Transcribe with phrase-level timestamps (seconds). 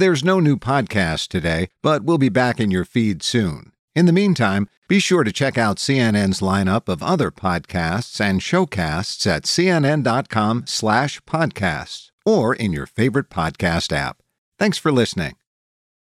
[0.00, 3.72] There's no new podcast today, but we'll be back in your feed soon.
[3.94, 9.26] In the meantime, be sure to check out CNN's lineup of other podcasts and showcasts
[9.26, 14.22] at cnn.com/podcasts or in your favorite podcast app.
[14.58, 15.34] Thanks for listening.